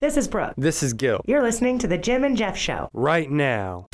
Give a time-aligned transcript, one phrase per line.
[0.00, 0.52] This is Brooke.
[0.58, 1.22] This is Gil.
[1.26, 2.90] You're listening to The Jim and Jeff Show.
[2.92, 3.86] Right now.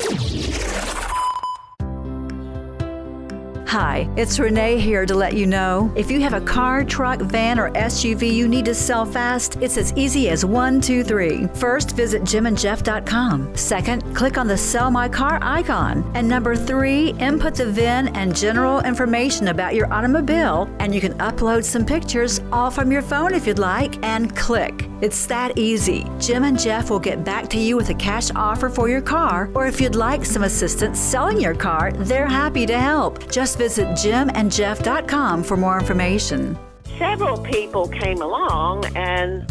[3.73, 7.57] Hi, it's Renee here to let you know if you have a car, truck, van,
[7.57, 11.47] or SUV you need to sell fast, it's as easy as one, two, three.
[11.55, 13.57] First, visit jimandjeff.com.
[13.57, 16.03] Second, click on the Sell My Car icon.
[16.13, 21.17] And number three, input the VIN and general information about your automobile, and you can
[21.17, 24.87] upload some pictures all from your phone if you'd like, and click.
[25.01, 26.05] It's that easy.
[26.19, 29.49] Jim and Jeff will get back to you with a cash offer for your car,
[29.55, 33.29] or if you'd like some assistance selling your car, they're happy to help.
[33.31, 36.59] Just visit jimandjeff.com for more information.
[36.97, 39.47] Several people came along, and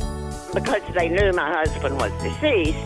[0.52, 2.76] because they knew my husband was deceased,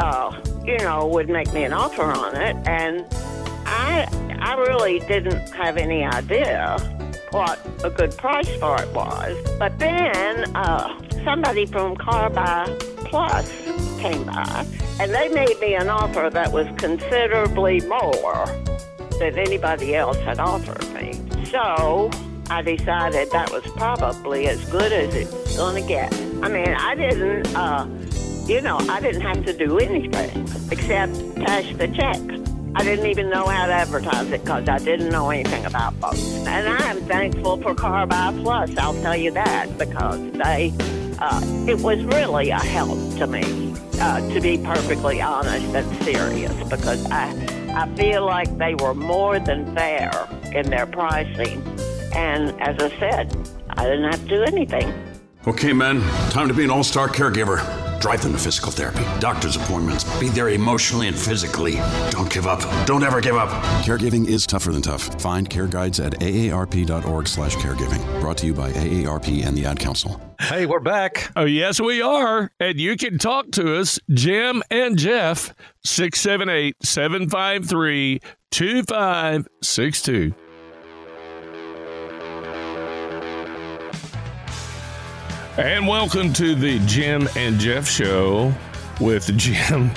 [0.00, 3.06] uh, you know, would make me an offer on it, and
[3.66, 4.08] I,
[4.40, 6.76] I really didn't have any idea
[7.30, 9.32] what a good price for it was.
[9.60, 10.88] But then uh,
[11.22, 12.66] somebody from Car Buy
[13.04, 13.48] Plus
[14.00, 14.66] came by,
[14.98, 18.48] and they made me an offer that was considerably more
[19.18, 21.20] than anybody else had offered me.
[21.50, 22.10] So
[22.50, 26.12] I decided that was probably as good as it's going to get.
[26.42, 27.86] I mean, I didn't, uh,
[28.46, 32.20] you know, I didn't have to do anything except cash the check.
[32.76, 36.36] I didn't even know how to advertise it because I didn't know anything about boats.
[36.46, 40.74] And I am thankful for Car Buy Plus, I'll tell you that, because they,
[41.18, 46.52] uh, it was really a help to me, uh, to be perfectly honest and serious,
[46.68, 47.32] because I,
[47.76, 50.10] I feel like they were more than fair
[50.54, 51.62] in their pricing.
[52.14, 53.36] And as I said,
[53.68, 54.94] I didn't have to do anything.
[55.46, 57.85] Okay, men, time to be an all star caregiver.
[58.00, 61.74] Drive them to physical therapy, doctor's appointments, be there emotionally and physically.
[62.10, 62.60] Don't give up.
[62.86, 63.48] Don't ever give up.
[63.84, 65.20] Caregiving is tougher than tough.
[65.20, 68.20] Find care guides at aarp.org slash caregiving.
[68.20, 70.20] Brought to you by AARP and the Ad Council.
[70.40, 71.30] Hey, we're back.
[71.34, 72.50] Oh, yes, we are.
[72.60, 80.34] And you can talk to us, Jim and Jeff, 678 753 2562.
[85.58, 88.52] And welcome to the Jim and Jeff show
[89.00, 89.90] with Jim.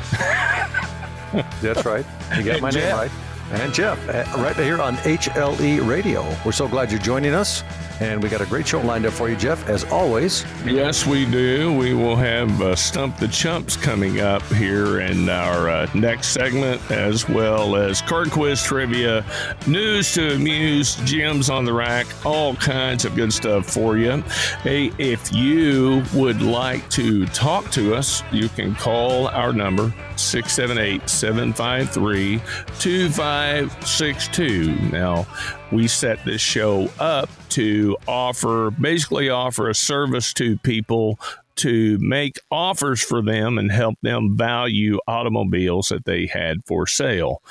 [1.62, 2.06] That's right.
[2.38, 3.12] You got my name right.
[3.52, 6.24] And Jeff, uh, right here on HLE Radio.
[6.46, 7.64] We're so glad you're joining us.
[8.00, 10.46] And we got a great show lined up for you, Jeff, as always.
[10.66, 11.74] Yes, we do.
[11.74, 16.80] We will have uh, Stump the Chumps coming up here in our uh, next segment,
[16.92, 19.26] as well as card quiz trivia,
[19.68, 24.22] news to amuse, gems on the rack, all kinds of good stuff for you.
[24.62, 31.10] Hey, if you would like to talk to us, you can call our number 678
[31.10, 32.42] 753
[32.80, 34.76] 2562.
[34.90, 35.28] Now,
[35.72, 41.20] we set this show up to offer basically offer a service to people
[41.56, 47.42] to make offers for them and help them value automobiles that they had for sale.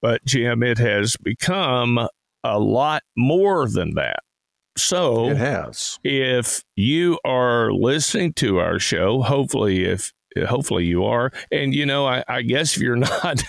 [0.00, 1.98] But Jim, it has become
[2.44, 4.20] a lot more than that.
[4.78, 5.98] So It has.
[6.04, 10.12] if you are listening to our show, hopefully if
[10.46, 13.42] hopefully you are, and you know, I, I guess if you're not,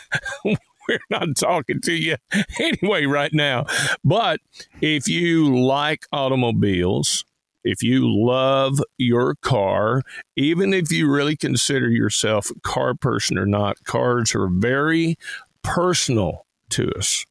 [0.87, 2.15] we're not talking to you
[2.59, 3.65] anyway right now.
[4.03, 4.39] But
[4.81, 7.25] if you like automobiles,
[7.63, 10.01] if you love your car,
[10.35, 15.17] even if you really consider yourself a car person or not, cars are very
[15.63, 17.25] personal to us.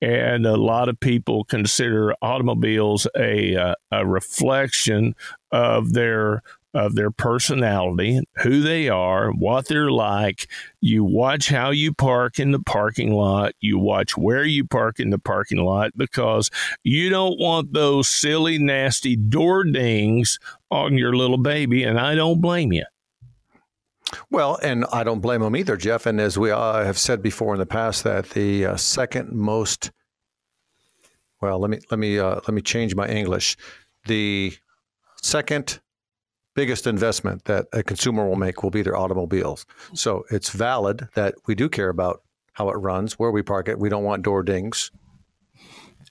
[0.00, 5.16] And a lot of people consider automobiles a, uh, a reflection
[5.50, 6.42] of their
[6.78, 10.48] of their personality, who they are, what they're like.
[10.80, 13.54] You watch how you park in the parking lot.
[13.60, 16.50] You watch where you park in the parking lot because
[16.84, 20.38] you don't want those silly, nasty door dings
[20.70, 21.82] on your little baby.
[21.82, 22.84] And I don't blame you.
[24.30, 26.06] Well, and I don't blame them either, Jeff.
[26.06, 29.90] And as we uh, have said before in the past, that the uh, second most
[31.40, 33.56] well, let me let me uh, let me change my English.
[34.06, 34.56] The
[35.22, 35.80] second
[36.58, 39.64] biggest investment that a consumer will make will be their automobiles.
[39.94, 42.22] So it's valid that we do care about
[42.54, 43.78] how it runs, where we park it.
[43.78, 44.90] We don't want door dings.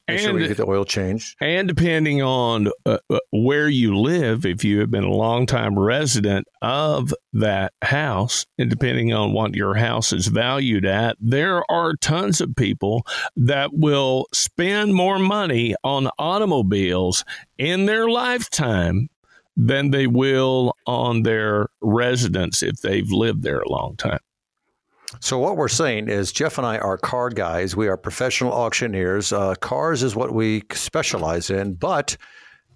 [0.07, 1.35] Make sure we And- get the oil changed.
[1.41, 6.47] And depending on uh, uh, where you live, if you have been a longtime resident
[6.61, 12.39] of that house, and depending on what your house is valued at, there are tons
[12.39, 13.05] of people
[13.35, 17.25] that will spend more money on automobiles
[17.57, 19.09] in their lifetime
[19.57, 24.19] than they will on their residence if they've lived there a long time.
[25.19, 27.75] So what we're saying is Jeff and I are car guys.
[27.75, 29.33] We are professional auctioneers.
[29.33, 32.15] Uh, cars is what we specialize in, but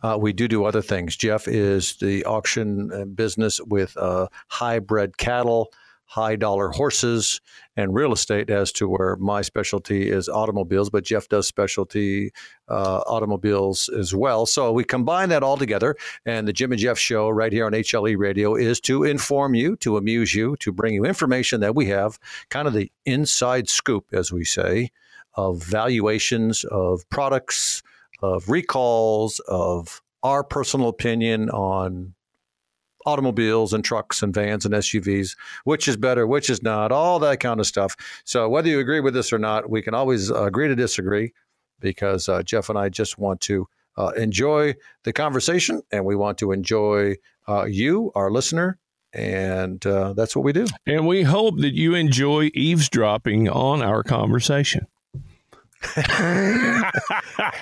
[0.04, 1.16] Uh, we do do other things.
[1.16, 5.72] Jeff is the auction uh, business with uh, hybrid cattle,
[6.12, 7.40] high dollar horses,
[7.78, 10.90] and real estate, as to where my specialty is automobiles.
[10.90, 12.32] But Jeff does specialty
[12.68, 14.46] uh, automobiles as well.
[14.46, 15.96] So we combine that all together.
[16.26, 19.78] And the Jim and Jeff show right here on HLE Radio is to inform you,
[19.78, 22.20] to amuse you, to bring you information that we have,
[22.50, 24.90] kind of the inside scoop, as we say,
[25.36, 27.84] of valuations of products
[28.22, 32.14] of recalls, of our personal opinion on
[33.06, 37.40] automobiles and trucks and vans and SUVs, which is better, which is not, all that
[37.40, 37.96] kind of stuff.
[38.24, 41.34] So whether you agree with this or not, we can always agree to disagree
[41.80, 43.68] because uh, Jeff and I just want to
[43.98, 47.16] uh, enjoy the conversation and we want to enjoy
[47.48, 48.78] uh, you, our listener.
[49.14, 50.68] And uh, that's what we do.
[50.86, 54.88] And we hope that you enjoy eavesdropping on our conversation.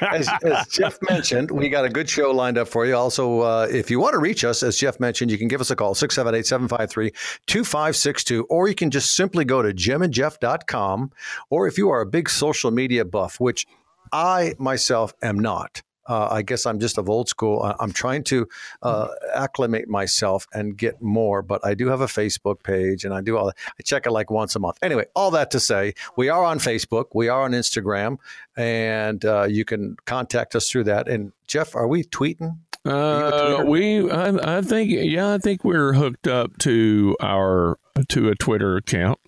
[0.01, 2.95] as, as, Jeff mentioned, we got a good show lined up for you.
[2.95, 5.71] Also, uh, if you want to reach us, as Jeff mentioned, you can give us
[5.71, 7.11] a call, 678 753
[7.47, 11.11] 2562, or you can just simply go to jimandjeff.com.
[11.49, 13.65] Or if you are a big social media buff, which
[14.11, 17.61] I myself am not, uh, I guess I'm just of old school.
[17.79, 18.47] I'm trying to
[18.81, 23.21] uh, acclimate myself and get more, but I do have a Facebook page and I
[23.21, 23.55] do all that.
[23.79, 24.79] I check it like once a month.
[24.81, 28.17] Anyway, all that to say, we are on Facebook, we are on Instagram,
[28.57, 31.07] and uh, you can contact us through that.
[31.07, 32.57] And Jeff, are we tweeting?
[32.85, 37.77] Uh, we, I, I think, yeah, I think we're hooked up to our
[38.07, 39.19] to a Twitter account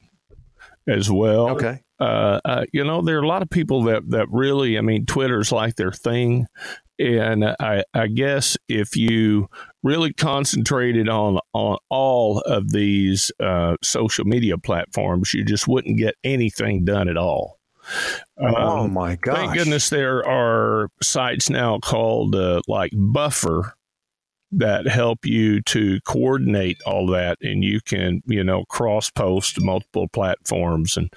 [0.87, 1.49] as well.
[1.49, 1.83] Okay.
[2.01, 5.05] Uh, uh, you know, there are a lot of people that, that really, I mean,
[5.05, 6.47] Twitter's like their thing.
[6.97, 9.47] And I, I guess if you
[9.83, 16.15] really concentrated on, on all of these uh, social media platforms, you just wouldn't get
[16.23, 17.59] anything done at all.
[18.39, 19.35] oh um, my god!
[19.35, 23.73] Thank goodness there are sites now called uh, like Buffer
[24.51, 30.07] that help you to coordinate all that, and you can you know cross post multiple
[30.09, 31.11] platforms and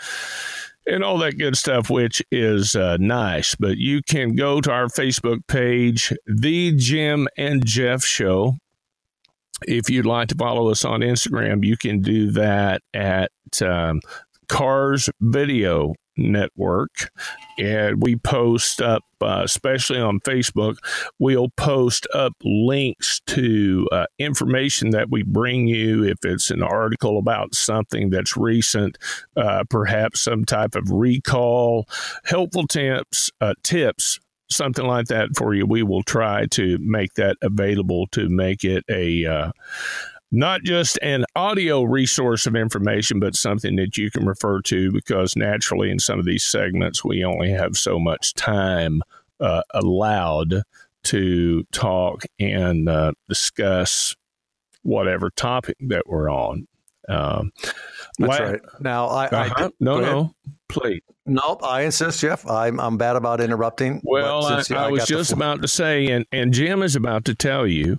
[0.86, 3.54] and all that good stuff, which is uh, nice.
[3.54, 8.54] But you can go to our Facebook page, The Jim and Jeff Show.
[9.66, 13.30] If you'd like to follow us on Instagram, you can do that at
[13.62, 14.00] um,
[14.48, 17.10] Cars Video network.
[17.58, 20.76] And we post up uh, especially on facebook
[21.18, 26.04] we'll post up links to uh, information that we bring you.
[26.04, 28.98] If it's an article about something that's recent
[29.36, 31.88] uh, perhaps some type of recall
[32.24, 34.20] helpful tips uh, tips
[34.50, 38.84] something like that for you we will try to make that available to make it
[38.90, 39.50] a uh,
[40.34, 45.36] not just an audio resource of information, but something that you can refer to because
[45.36, 49.00] naturally, in some of these segments, we only have so much time
[49.40, 50.62] uh, allowed
[51.04, 54.16] to talk and uh, discuss
[54.82, 56.66] whatever topic that we're on.
[57.08, 57.52] Um,
[58.18, 58.60] That's la- right.
[58.80, 59.54] Now, I, uh-huh.
[59.56, 60.34] I no, no,
[60.68, 61.02] please.
[61.26, 62.48] Nope, I insist, Jeff.
[62.48, 64.00] I'm I'm bad about interrupting.
[64.02, 67.34] Well, I, I, I, was just about to say, and and Jim is about to
[67.34, 67.98] tell you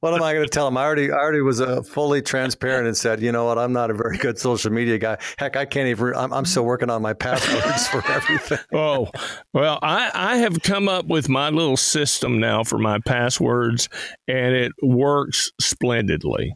[0.00, 0.76] what am I going to tell him?
[0.76, 3.58] I already, I already was uh, fully transparent and said, you know what?
[3.58, 5.18] I'm not a very good social media guy.
[5.38, 6.14] Heck, I can't even.
[6.14, 8.58] I'm, I'm still working on my passwords for everything.
[8.72, 9.10] oh,
[9.52, 13.88] well, I, I have come up with my little system now for my passwords,
[14.28, 16.54] and it works splendidly.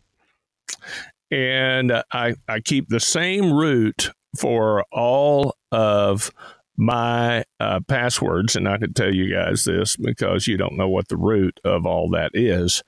[1.31, 6.31] And I, I keep the same root for all of
[6.77, 11.09] my uh, passwords, and I could tell you guys this because you don't know what
[11.09, 12.83] the root of all that is.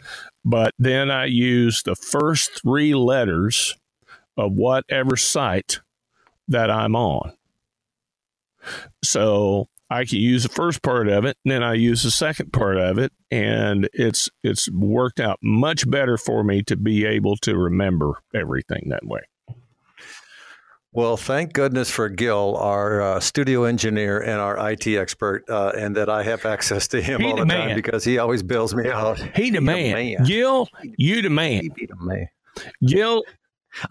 [0.45, 3.76] But then I use the first three letters
[4.37, 5.80] of whatever site
[6.49, 7.33] that I'm on.
[9.02, 12.52] So I can use the first part of it, and then I use the second
[12.52, 17.37] part of it, and it's it's worked out much better for me to be able
[17.38, 19.21] to remember everything that way.
[20.99, 25.95] Well, thank goodness for Gil, our uh, studio engineer and our IT expert, uh, and
[25.95, 28.88] that I have access to him he all the, time because he always bills me
[28.90, 29.17] out.
[29.37, 29.93] He the, he man.
[29.93, 30.25] man.
[30.25, 31.62] Gil, you the man.
[31.62, 32.26] He be the man.
[32.85, 33.23] Gil,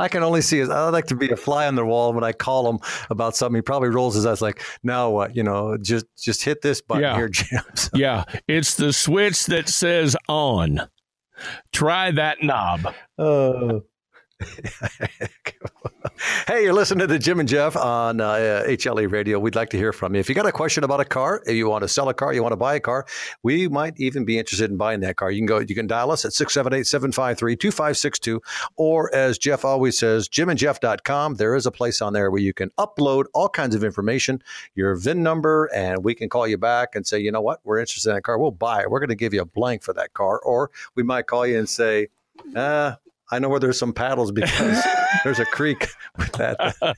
[0.01, 0.69] I can only see his.
[0.69, 3.55] I like to be a fly on the wall when I call him about something.
[3.55, 5.33] He probably rolls his eyes like, "Now what?
[5.33, 7.15] You know, just just hit this button yeah.
[7.15, 7.89] here, Jim." So.
[7.95, 10.81] Yeah, it's the switch that says on.
[11.71, 12.93] Try that knob.
[13.17, 13.79] Uh,
[16.48, 19.39] hey, you're listening to the Jim and Jeff on uh, HLE Radio.
[19.39, 20.20] We'd like to hear from you.
[20.20, 22.34] If you got a question about a car, if you want to sell a car,
[22.34, 23.08] you want to buy a car,
[23.41, 25.32] we might even be interested in buying that car.
[25.32, 28.39] You can go, you can dial us at 678-753-2562
[28.75, 31.34] or as Jeff always says, jimandjeff.com.
[31.36, 34.44] There is a place on there where you can upload all kinds of information,
[34.75, 37.79] your VIN number, and we can call you back and say, you know what, we're
[37.79, 38.38] interested in a car.
[38.38, 38.91] We'll buy it.
[38.91, 40.39] We're going to give you a blank for that car.
[40.39, 42.10] Or we might call you and say,
[42.56, 42.94] uh,
[43.29, 44.84] I know where there's some paddles because
[45.24, 46.96] there's a creek with that.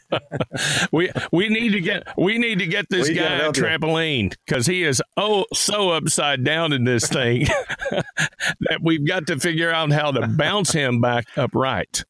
[0.91, 4.83] we we need to get we need to get this guy a trampoline because he
[4.83, 7.47] is oh so upside down in this thing
[7.91, 12.05] that we've got to figure out how to bounce him back upright.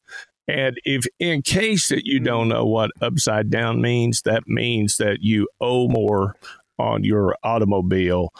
[0.46, 5.18] And if in case that you don't know what upside down means, that means that
[5.20, 6.34] you owe more
[6.78, 8.32] on your automobile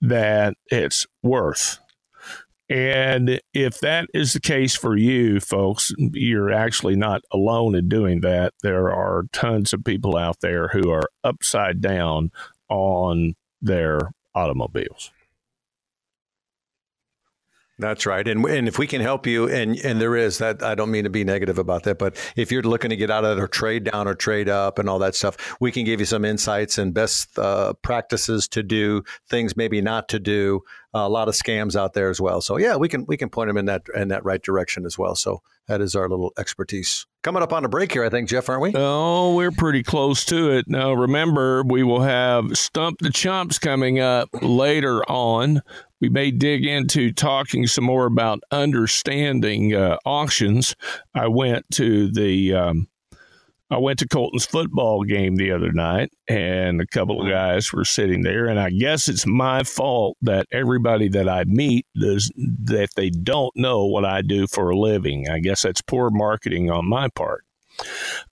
[0.00, 1.80] than it's worth.
[2.70, 8.20] And if that is the case for you, folks, you're actually not alone in doing
[8.20, 8.52] that.
[8.62, 12.30] There are tons of people out there who are upside down
[12.68, 15.10] on their automobiles.
[17.78, 18.26] That's right.
[18.26, 21.04] And and if we can help you, and and there is that, I don't mean
[21.04, 23.46] to be negative about that, but if you're looking to get out of that or
[23.46, 26.76] trade down or trade up and all that stuff, we can give you some insights
[26.76, 30.62] and best uh, practices to do, things maybe not to do.
[30.94, 32.40] Uh, a lot of scams out there as well.
[32.40, 34.98] So yeah, we can we can point them in that in that right direction as
[34.98, 35.14] well.
[35.14, 37.06] So that is our little expertise.
[37.22, 38.72] Coming up on a break here, I think, Jeff, aren't we?
[38.74, 40.66] Oh, we're pretty close to it.
[40.66, 45.60] Now, remember, we will have Stump the Chumps coming up later on.
[46.00, 50.76] We may dig into talking some more about understanding uh, auctions.
[51.14, 52.88] I went to the um,
[53.70, 57.84] I went to Colton's football game the other night, and a couple of guys were
[57.84, 62.90] sitting there, and I guess it's my fault that everybody that I meet does that
[62.96, 65.28] they don't know what I do for a living.
[65.28, 67.44] I guess that's poor marketing on my part.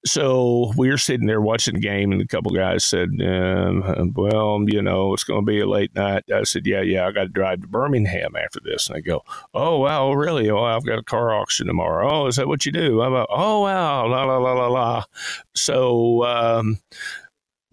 [0.04, 4.64] So we were sitting there watching the game, and a couple guys said, um, "Well,
[4.66, 7.22] you know, it's going to be a late night." I said, "Yeah, yeah, I got
[7.22, 9.22] to drive to Birmingham after this." And they go,
[9.54, 10.50] "Oh wow, really?
[10.50, 12.08] Oh, I've got a car auction tomorrow.
[12.10, 15.04] Oh, is that what you do?" I'm like, "Oh wow, la la la la la."
[15.54, 16.24] So.
[16.24, 16.78] Um,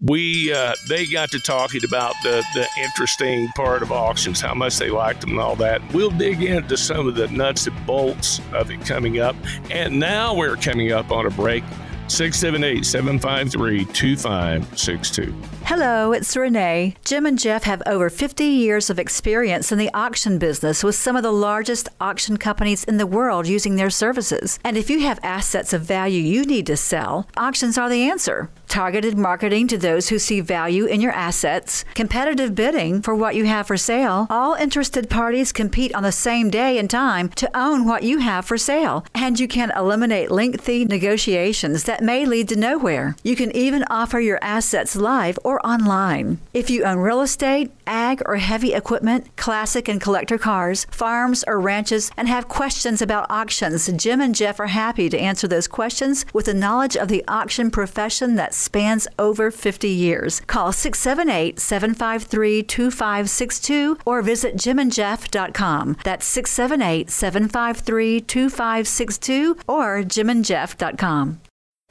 [0.04, 4.78] we uh, they got to talking about the the interesting part of auctions, how much
[4.78, 5.80] they liked them, and all that.
[5.92, 9.34] We'll dig into some of the nuts and bolts of it coming up.
[9.70, 11.64] And now we're coming up on a break.
[12.08, 15.34] 678 753 2562.
[15.64, 16.94] Hello, it's Renee.
[17.06, 21.16] Jim and Jeff have over 50 years of experience in the auction business with some
[21.16, 24.58] of the largest auction companies in the world using their services.
[24.62, 28.50] And if you have assets of value you need to sell, auctions are the answer.
[28.68, 33.44] Targeted marketing to those who see value in your assets, competitive bidding for what you
[33.44, 34.26] have for sale.
[34.28, 38.44] All interested parties compete on the same day and time to own what you have
[38.44, 43.16] for sale, and you can eliminate lengthy negotiations that may lead to nowhere.
[43.22, 46.38] You can even offer your assets live or or online.
[46.52, 51.60] If you own real estate, ag or heavy equipment, classic and collector cars, farms or
[51.60, 56.26] ranches, and have questions about auctions, Jim and Jeff are happy to answer those questions
[56.34, 60.40] with the knowledge of the auction profession that spans over 50 years.
[60.40, 65.96] Call 678 753 2562 or visit jimandjeff.com.
[66.02, 71.40] That's 678 753 2562 or jimandjeff.com.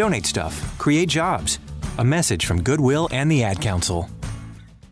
[0.00, 1.58] Donate stuff, create jobs.
[1.98, 4.08] A message from Goodwill and the Ad Council.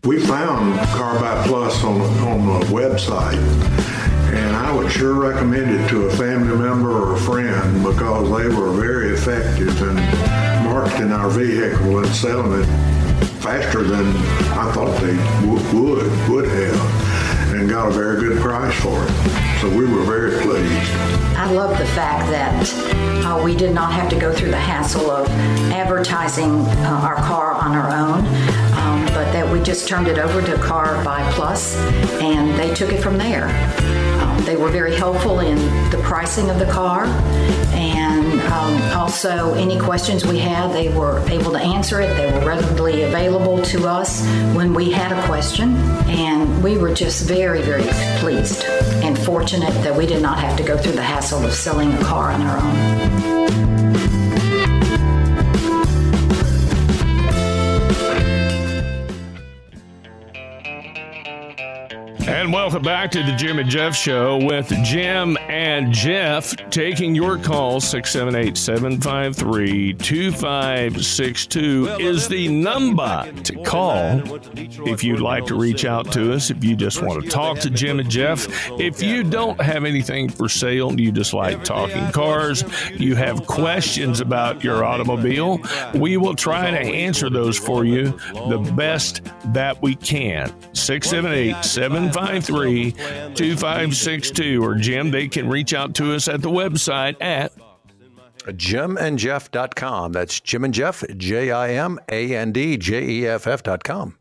[0.04, 3.38] We found Car Buy Plus on, on the website,
[4.34, 8.54] and I would sure recommend it to a family member or a friend because they
[8.54, 9.94] were very effective in
[10.62, 12.66] marketing our vehicle and selling it
[13.40, 14.08] faster than
[14.58, 19.47] I thought they w- would would have, and got a very good price for it.
[19.76, 20.92] We were very pleased.
[21.36, 25.10] I love the fact that uh, we did not have to go through the hassle
[25.10, 25.28] of
[25.70, 28.26] advertising uh, our car on our own,
[28.78, 31.76] um, but that we just turned it over to Car Buy Plus
[32.20, 33.48] and they took it from there.
[34.44, 35.56] They were very helpful in
[35.90, 37.04] the pricing of the car
[37.78, 42.14] and um, also any questions we had, they were able to answer it.
[42.16, 44.22] They were readily available to us
[44.54, 45.76] when we had a question,
[46.08, 47.86] and we were just very, very
[48.18, 48.64] pleased
[49.04, 52.04] and fortunate that we did not have to go through the hassle of selling a
[52.04, 53.37] car on our own.
[62.38, 67.36] And welcome back to the Jim and Jeff Show with Jim and Jeff taking your
[67.36, 67.80] call.
[67.80, 74.22] 678 753 2562 is the number to call
[74.86, 76.50] if you'd like to reach out to us.
[76.50, 78.46] If you just want to talk to Jim and Jeff.
[78.78, 84.20] If you don't have anything for sale, you just like talking cars, you have questions
[84.20, 85.58] about your automobile,
[85.92, 88.16] we will try to answer those for you
[88.48, 90.54] the best that we can.
[90.72, 97.52] 678 753 2562 or Jim, they can reach out to us at the website at
[98.46, 100.12] jimandjeff.com.
[100.12, 104.16] That's Jim and Jeff, J I M A N D J E F F.com.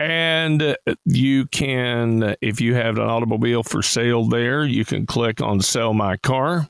[0.00, 5.60] And you can, if you have an automobile for sale there, you can click on
[5.60, 6.68] Sell My Car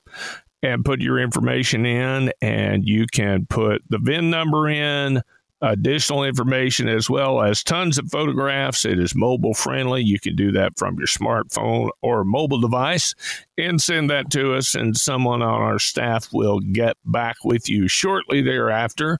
[0.62, 5.22] and put your information in, and you can put the VIN number in,
[5.60, 8.84] additional information, as well as tons of photographs.
[8.84, 10.02] It is mobile friendly.
[10.02, 13.14] You can do that from your smartphone or mobile device
[13.56, 17.88] and send that to us, and someone on our staff will get back with you
[17.88, 19.18] shortly thereafter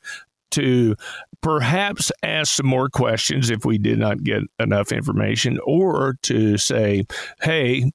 [0.51, 0.95] to
[1.41, 7.05] perhaps ask some more questions if we did not get enough information, or to say,
[7.43, 7.91] hey,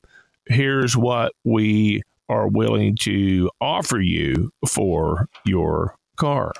[0.47, 6.53] here's what we are willing to offer you for your car.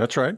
[0.00, 0.36] That's right.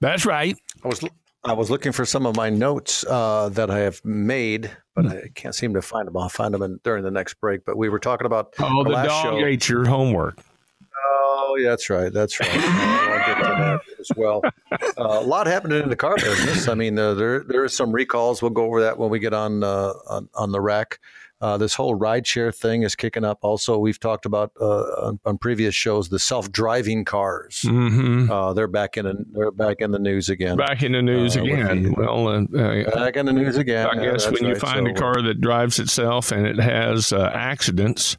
[0.00, 0.56] That's right.
[0.84, 1.04] I was
[1.44, 5.28] I was looking for some of my notes uh, that I have made, but I
[5.34, 6.16] can't seem to find them.
[6.16, 7.64] I'll find them in, during the next break.
[7.66, 9.44] But we were talking about Oh, the last dog show.
[9.46, 10.38] ate your homework.
[11.08, 12.12] Oh, yeah, that's right.
[12.12, 12.48] That's right.
[12.52, 14.40] I'll get to that as well.
[14.72, 16.68] Uh, a lot happening in the car business.
[16.68, 18.40] I mean, uh, there there is some recalls.
[18.42, 20.98] We'll go over that when we get on uh, on, on the rack.
[21.38, 23.38] Uh, this whole rideshare thing is kicking up.
[23.42, 24.64] Also, we've talked about uh,
[25.06, 27.60] on, on previous shows the self-driving cars.
[27.66, 28.30] Mm-hmm.
[28.32, 30.56] Uh, they're back in they're back in the news again.
[30.56, 31.82] Back in the news Uh, again.
[31.82, 33.86] the- well, uh, Back in the news again.
[33.86, 34.60] I guess that's when you right.
[34.62, 38.16] find So, a car that drives itself and it has uh, accidents,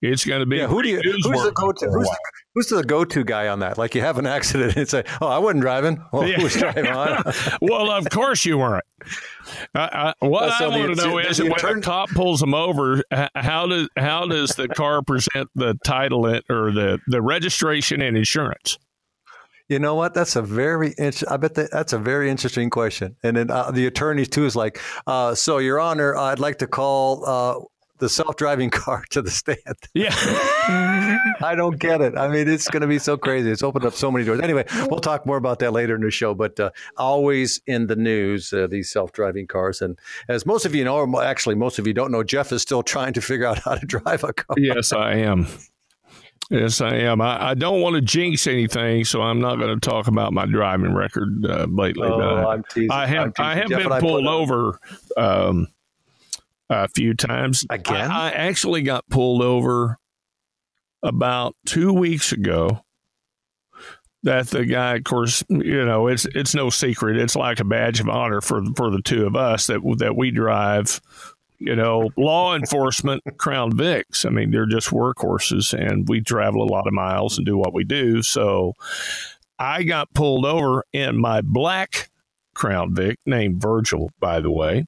[0.00, 1.00] it's going to be Yeah, who do you?
[1.02, 1.86] Who's the go-to?
[1.86, 2.18] Who's the,
[2.54, 3.76] who's the go-to guy on that?
[3.78, 6.42] Like you have an accident and say, "Oh, I wasn't driving." Well, Yeah.
[6.42, 6.84] was driving
[7.60, 8.84] well, of course you weren't.
[9.74, 12.40] I, I, what Uh, so I want to know is when attorney- a cop pulls
[12.40, 13.02] them over,
[13.34, 18.16] how does how does the car present the title it- or the, the registration and
[18.16, 18.78] insurance?
[19.68, 20.12] You know what?
[20.12, 20.94] That's a very.
[20.98, 23.16] int- I bet that, that's a very interesting question.
[23.22, 26.66] And then uh, the attorney too is like, uh, "So, Your Honor, I'd like to
[26.66, 27.60] call uh,
[27.98, 29.58] the self-driving car to the stand."
[29.94, 30.12] Yeah,
[31.42, 32.16] I don't get it.
[32.16, 33.50] I mean, it's going to be so crazy.
[33.50, 34.40] It's opened up so many doors.
[34.40, 36.34] Anyway, we'll talk more about that later in the show.
[36.34, 39.82] But uh, always in the news, uh, these self-driving cars.
[39.82, 42.62] And as most of you know, or actually most of you don't know, Jeff is
[42.62, 44.56] still trying to figure out how to drive a car.
[44.58, 45.46] yes, I am.
[46.50, 47.20] Yes, I am.
[47.20, 50.44] I, I don't want to jinx anything, so I'm not going to talk about my
[50.46, 52.06] driving record uh, lately.
[52.08, 52.90] Oh, I- I'm teasing.
[52.90, 53.32] I have.
[53.38, 54.78] I have Jeff been pulled over
[55.16, 55.68] um,
[56.70, 57.64] a few times.
[57.70, 58.10] Again?
[58.10, 59.98] I, I actually got pulled over
[61.02, 62.80] about two weeks ago.
[64.22, 67.18] That the guy, of course, you know, it's it's no secret.
[67.18, 70.30] It's like a badge of honor for for the two of us that that we
[70.30, 71.00] drive.
[71.58, 74.26] You know, law enforcement, Crown Vics.
[74.26, 77.74] I mean, they're just workhorses, and we travel a lot of miles and do what
[77.74, 78.22] we do.
[78.22, 78.72] So,
[79.58, 82.10] I got pulled over in my black
[82.54, 84.86] Crown Vic, named Virgil, by the way.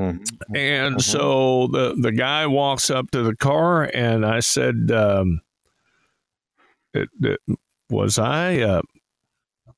[0.00, 0.56] Mm-hmm.
[0.56, 5.40] And so the the guy walks up to the car, and I said, um,
[6.94, 7.40] it, it-
[7.90, 8.82] "Was I uh,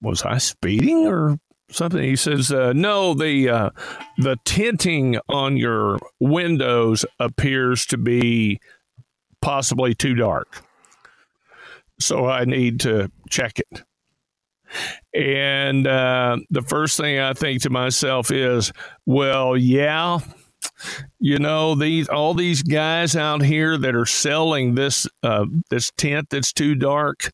[0.00, 1.38] was I speeding or
[1.70, 3.70] something?" He says, uh, "No, the uh,
[4.18, 8.61] the tinting on your windows appears to be
[9.40, 10.62] possibly too dark,
[11.98, 13.82] so I need to check it."
[15.14, 18.72] And uh, the first thing I think to myself is,
[19.06, 20.20] well, yeah,
[21.20, 26.28] you know these all these guys out here that are selling this uh, this tent
[26.30, 27.30] that's too dark.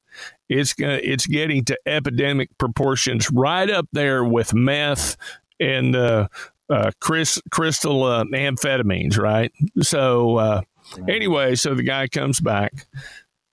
[0.48, 5.16] It's gonna, it's getting to epidemic proportions, right up there with meth
[5.60, 6.28] and uh,
[6.70, 9.52] uh, Chris, crystal uh, amphetamines, right?
[9.80, 10.60] So uh,
[11.08, 12.86] anyway, so the guy comes back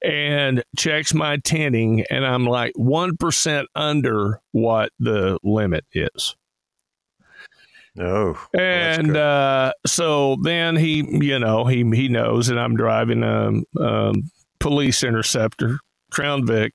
[0.06, 6.36] and checks my tinting, and I'm like one percent under what the limit is.
[7.96, 8.38] No.
[8.38, 13.52] Oh, and uh, so then he, you know, he he knows that I'm driving a,
[13.82, 14.14] a
[14.60, 15.80] police interceptor,
[16.12, 16.74] Crown Vic,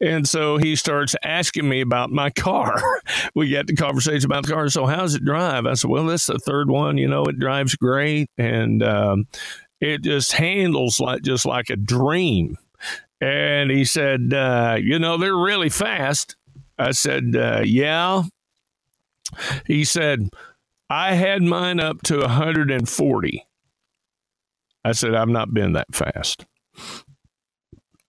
[0.00, 2.80] and so he starts asking me about my car.
[3.34, 4.68] we get the conversation about the car.
[4.70, 5.66] So how's it drive?
[5.66, 6.96] I said, well, this is the third one.
[6.96, 9.26] You know, it drives great, and um,
[9.80, 12.56] it just handles like just like a dream.
[13.20, 16.36] And he said, uh, you know, they're really fast.
[16.78, 18.22] I said, uh, yeah.
[19.66, 20.28] He said,
[20.88, 23.46] I had mine up to 140.
[24.84, 26.46] I said, I've not been that fast.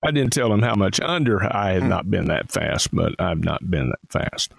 [0.03, 3.43] I didn't tell him how much under I had not been that fast, but I've
[3.43, 3.99] not been that
[4.31, 4.51] fast.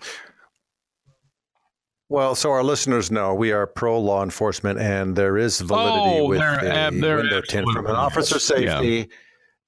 [2.08, 6.28] Well, so our listeners know we are pro law enforcement, and there is validity Oh,
[6.28, 9.08] with the ab- window tint from an officer safety.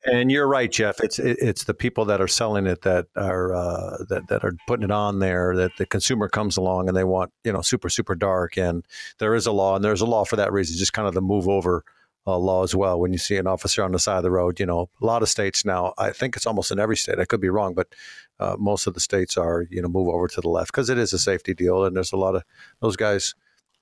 [0.06, 1.00] And you're right, Jeff.
[1.00, 4.84] It's it's the people that are selling it that are uh, that that are putting
[4.84, 5.56] it on there.
[5.56, 8.58] That the consumer comes along and they want you know super super dark.
[8.58, 8.84] And
[9.18, 10.76] there is a law, and there's a law for that reason.
[10.76, 11.84] Just kind of the move over
[12.26, 13.00] uh, law as well.
[13.00, 15.22] When you see an officer on the side of the road, you know a lot
[15.22, 15.94] of states now.
[15.96, 17.18] I think it's almost in every state.
[17.18, 17.94] I could be wrong, but
[18.38, 20.98] uh, most of the states are you know move over to the left because it
[20.98, 22.42] is a safety deal, and there's a lot of
[22.82, 23.34] those guys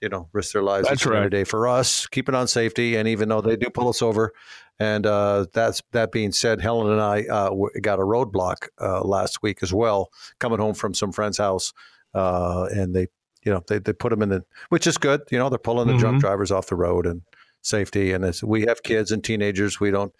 [0.02, 0.88] you know risk their lives.
[0.88, 1.30] That's right.
[1.30, 2.06] day for us.
[2.08, 2.96] Keep it on safety.
[2.96, 4.32] And even though they do pull us over
[4.78, 9.02] and uh, that's that being said helen and i uh, w- got a roadblock uh,
[9.02, 10.10] last week as well
[10.40, 11.74] coming home from some friend's house
[12.14, 13.06] uh, and they
[13.44, 15.88] you know they, they put them in the which is good you know they're pulling
[15.88, 16.20] the drunk Mhm.
[16.20, 17.20] drivers off the road and
[17.60, 18.12] safety.
[18.12, 19.78] And it's, we have kids and teenagers.
[19.78, 20.12] We don't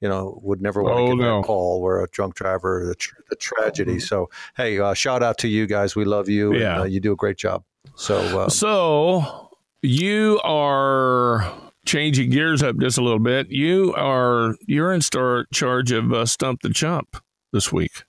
[0.00, 1.40] you know would never want to Oh, get no.
[1.40, 1.82] that call.
[1.82, 3.98] Where a drunk driver the, tr- the tragedy.
[3.98, 5.96] So hey uh, shout out to you guys.
[5.96, 6.72] We love you Yeah.
[6.74, 9.50] and, uh, you do a great job so uh, So
[9.82, 11.52] you are
[11.86, 13.50] changing gears up just a little bit.
[13.50, 17.16] You are you're in star charge of uh, Stump the Chump
[17.52, 18.04] this week.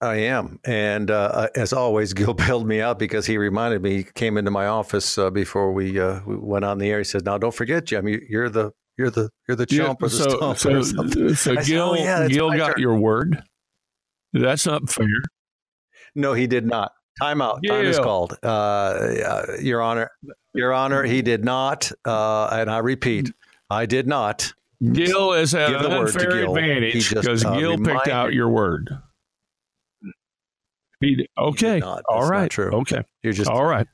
[0.00, 0.58] I am.
[0.64, 4.50] And uh, as always, Gil bailed me out because he reminded me, he came into
[4.50, 6.98] my office uh, before we, uh, we went on the air.
[6.98, 10.02] He says, now don't forget, Jim, you, you're the, you're the, you're the Yeah, chump
[10.02, 11.34] or the so stump so, or something.
[11.36, 13.42] so I said, Gil "Oh, yeah, Gil got turn." your word.
[14.32, 15.06] That's not fair.
[16.16, 16.92] No, he did not.
[17.20, 17.60] Time out.
[17.66, 18.38] Time is called.
[18.42, 20.10] Uh, Your Honor,
[20.54, 21.90] Your Honor, he did not.
[22.04, 23.32] Uh, and I repeat,
[23.70, 24.52] I did not.
[24.92, 26.44] Gil is Give an the word to unfair.
[26.44, 28.90] Advantage because uh, Gil picked out your word.
[31.00, 31.78] He okay.
[31.80, 32.02] not.
[32.08, 32.70] All not true.
[32.72, 33.02] Okay.
[33.22, 33.86] You're just, All right.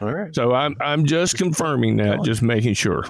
[0.00, 0.34] all right.
[0.34, 3.04] So I'm I'm just confirming that, just making sure.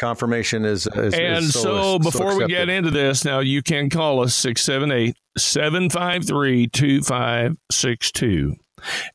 [0.00, 3.90] Confirmation is, is and is so, so, before we get into this, now you can
[3.90, 8.56] call us 678 753 2562.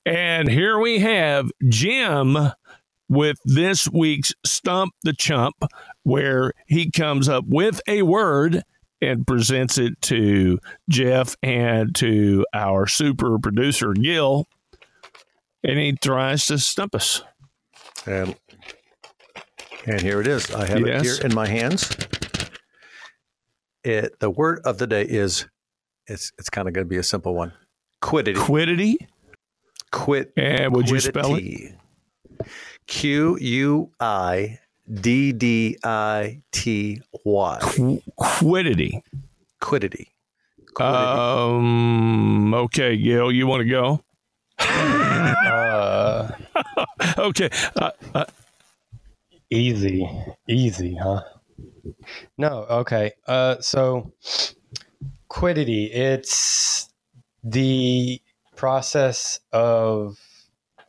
[0.06, 2.38] And here we have Jim
[3.10, 5.56] with this week's Stump the Chump,
[6.04, 8.62] where he comes up with a word
[9.02, 14.48] and presents it to Jeff and to our super producer, Gil.
[15.64, 17.24] And he tries to stump us.
[18.06, 18.36] And
[19.86, 20.52] and here it is.
[20.54, 21.02] I have Yes.
[21.02, 21.90] it here in my hands.
[23.84, 25.48] It the word of the day is
[26.08, 27.54] it's it's kind of going to be a simple one.
[28.02, 28.40] Quiddity.
[28.40, 28.98] Quiddity.
[29.92, 30.34] Quit.
[30.38, 31.42] And would you spell it?
[31.42, 31.76] quiddity.
[32.88, 34.60] Q U I
[34.92, 37.60] D D I T Y.
[38.18, 39.02] Quiddity.
[39.62, 40.08] Quiddity.
[40.80, 42.54] Um.
[42.54, 44.02] Okay, Gil, you want to go?
[45.26, 46.30] Uh,
[47.18, 47.50] Okay.
[47.76, 48.26] Uh, uh,
[49.56, 50.10] easy,
[50.48, 51.24] easy, huh?
[52.38, 53.14] No, okay.
[53.28, 54.14] Uh, so
[55.30, 56.90] quiddity, it's
[57.44, 58.22] the
[58.56, 60.18] process of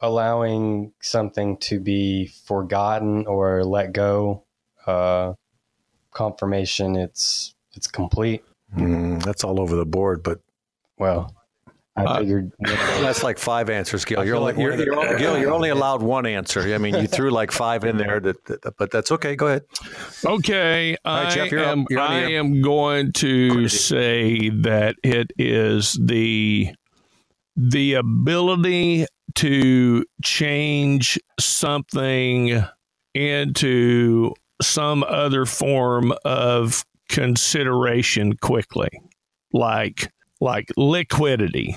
[0.00, 4.44] allowing something to be forgotten or let go.
[4.86, 5.34] Uh,
[6.12, 8.44] confirmation, it's it's complete.
[8.76, 10.40] Mm, that's all over the board, but
[10.98, 11.35] Well,
[11.96, 12.22] I Uh,
[13.00, 14.24] that's like five answers, Gil.
[14.24, 16.60] You're only, like you're, one of you're, Gil, you're only allowed one answer.
[16.74, 19.34] I mean, you threw like five in there, that, that- but that's okay.
[19.36, 19.62] Go ahead.
[20.24, 20.90] okay.
[21.06, 21.68] right, I Jeff, you're up.
[21.68, 21.86] am.
[21.88, 23.68] You're I am going to Quiddity.
[23.68, 26.70] say that it is the
[27.56, 29.06] the ability
[29.36, 32.62] to change something
[33.14, 38.88] into some other form of consideration quickly,
[39.52, 41.76] like like liquidity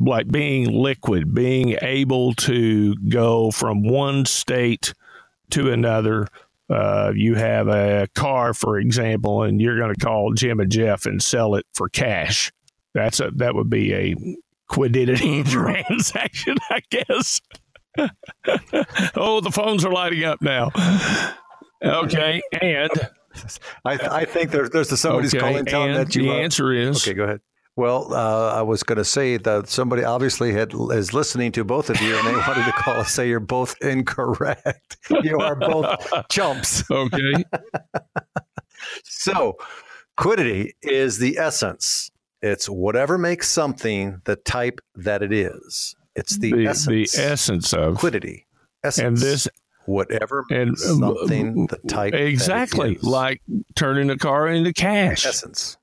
[0.00, 4.92] like being liquid, being able to go from one state
[5.50, 6.26] to another.
[6.70, 11.04] Uh, you have a car, for example, and you're going to call Jim and Jeff
[11.06, 12.50] and sell it for cash.
[12.94, 14.14] That's a that would be a
[14.68, 17.40] quiddity transaction, I guess.
[19.16, 20.70] oh, the phones are lighting up now.
[21.82, 22.90] Okay, and
[23.84, 26.22] I, I think there's there's somebody's Okay, calling telling that you.
[26.22, 27.14] the uh, answer is- okay.
[27.14, 27.40] Go ahead.
[27.76, 31.90] Well, uh, I was going to say that somebody obviously had is listening to both
[31.90, 34.96] of you, and they wanted to call and say you're both incorrect.
[35.22, 35.88] You are both
[36.30, 36.88] chumps.
[36.90, 37.44] okay,
[39.04, 39.56] So,
[40.16, 42.10] quiddity is the essence.
[42.42, 45.94] It's whatever makes something the type that it is.
[46.14, 47.12] It's the, the essence.
[47.12, 48.46] the essence of quiddity.
[48.82, 49.06] Essence.
[49.06, 49.48] and this
[49.86, 53.40] whatever and makes something the type that it exactly like
[53.74, 55.26] turning a car into cash.
[55.26, 55.76] essence.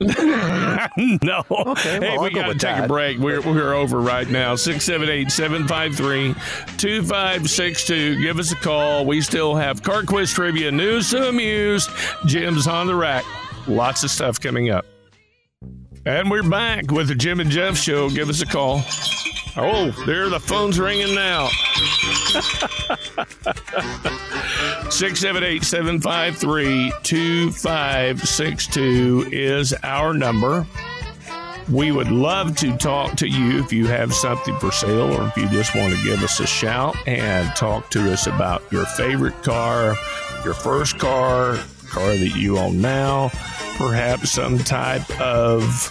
[0.00, 0.06] no.
[0.06, 3.18] Okay, well, hey, I'll we go got to take a break.
[3.18, 4.54] We're, we're over right now.
[4.54, 6.34] 678 753
[6.76, 8.22] 2562.
[8.22, 9.04] Give us a call.
[9.04, 11.88] We still have car quiz trivia, news to amuse,
[12.26, 13.24] Jim's on the rack.
[13.66, 14.86] Lots of stuff coming up.
[16.06, 18.08] And we're back with the Jim and Jeff show.
[18.08, 18.82] Give us a call.
[19.56, 21.48] Oh, there the phone's ringing now.
[24.90, 30.66] 678 753 2562 is our number.
[31.70, 35.36] We would love to talk to you if you have something for sale or if
[35.36, 39.42] you just want to give us a shout and talk to us about your favorite
[39.42, 39.94] car,
[40.44, 41.58] your first car,
[41.90, 43.28] car that you own now,
[43.76, 45.90] perhaps some type of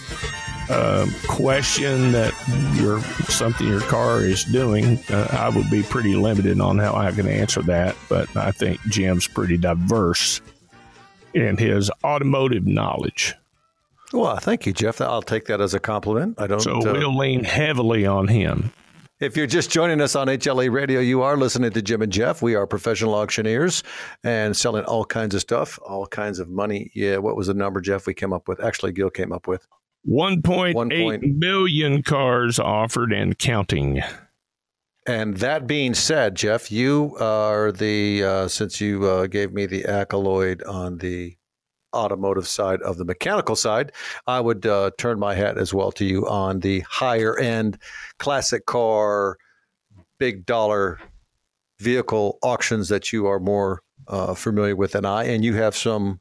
[0.70, 2.32] um, question that
[2.80, 3.00] your
[3.30, 7.26] something your car is doing, uh, I would be pretty limited on how I can
[7.28, 7.96] answer that.
[8.08, 10.40] But I think Jim's pretty diverse
[11.34, 13.34] in his automotive knowledge,
[14.12, 15.00] Well, thank you, Jeff.
[15.00, 16.40] I'll take that as a compliment.
[16.40, 16.60] I don't.
[16.60, 18.72] so uh, we'll lean heavily on him.
[19.20, 22.40] If you're just joining us on HLE Radio, you are listening to Jim and Jeff.
[22.40, 23.82] We are professional auctioneers
[24.22, 26.90] and selling all kinds of stuff, all kinds of money.
[26.94, 28.06] Yeah, what was the number, Jeff?
[28.06, 28.62] We came up with.
[28.62, 29.66] Actually, Gil came up with.
[30.08, 34.02] 1.8 One point- million cars offered and counting.
[35.06, 39.84] And that being said, Jeff, you are the uh, since you uh, gave me the
[39.86, 41.36] accolade on the
[41.94, 43.92] automotive side of the mechanical side,
[44.26, 47.78] I would uh, turn my hat as well to you on the higher end
[48.18, 49.38] classic car,
[50.18, 51.00] big dollar
[51.78, 56.20] vehicle auctions that you are more uh, familiar with than I, and you have some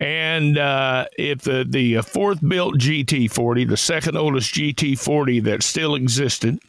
[0.03, 6.59] And uh, if the the fourth built GT40, the second oldest GT40 that still existed,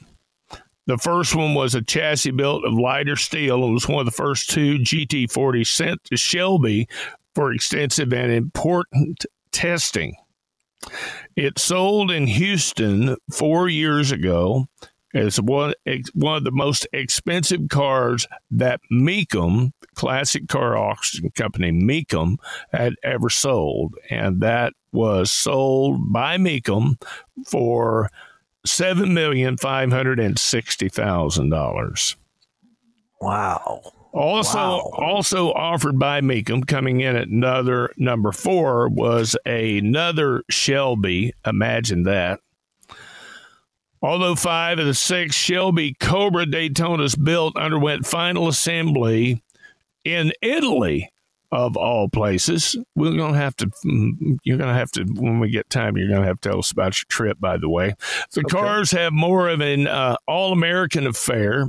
[0.86, 3.64] the first one was a chassis built of lighter steel.
[3.64, 6.86] It was one of the first two GT40s sent to Shelby
[7.34, 10.14] for extensive and important testing.
[11.34, 14.68] It sold in Houston four years ago
[15.14, 15.72] as one
[16.14, 22.36] one of the most expensive cars that Mecum, classic car auction company Mecum,
[22.72, 27.00] had ever sold, and that was sold by Mecum
[27.46, 28.10] for
[28.66, 32.16] seven million five hundred and sixty thousand dollars.
[33.20, 33.80] Wow.
[34.12, 34.90] Also, Wow.
[34.96, 41.32] also offered by Mecum, coming in at another number four, was another Shelby.
[41.44, 42.38] Imagine that.
[44.04, 49.42] Although five of the six Shelby Cobra Daytonas built underwent final assembly
[50.04, 51.10] in Italy,
[51.50, 53.66] of all places, we're gonna have to.
[53.86, 55.96] mm, You're gonna have to when we get time.
[55.96, 57.40] You're gonna have to tell us about your trip.
[57.40, 57.94] By the way,
[58.32, 61.68] the cars have more of an uh, all-American affair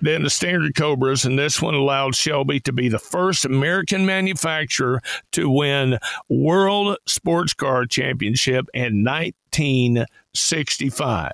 [0.00, 5.00] than the standard Cobras, and this one allowed Shelby to be the first American manufacturer
[5.32, 5.98] to win
[6.30, 11.32] World Sports Car Championship in 1965.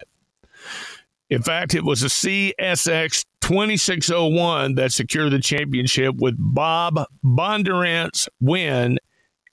[1.32, 8.98] In fact, it was a CSX 2601 that secured the championship with Bob Bondurant's win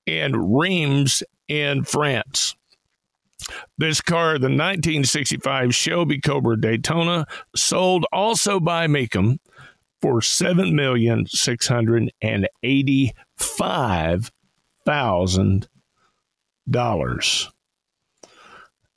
[0.05, 2.53] in Reims in France.
[3.77, 9.37] This car, the 1965 Shelby Cobra Daytona, sold also by Mecum
[10.01, 14.33] for seven million six hundred and eighty-five
[14.85, 15.69] thousand
[16.69, 17.49] dollars.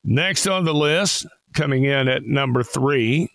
[0.03, 3.29] Next on the list, coming in at number three,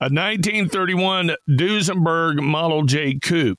[0.00, 3.58] a 1931 Duesenberg Model J Coupe.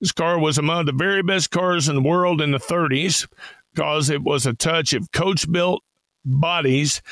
[0.00, 3.26] This car was among the very best cars in the world in the 30s.
[3.74, 5.82] because it was a touch of coach built
[6.24, 7.02] bodies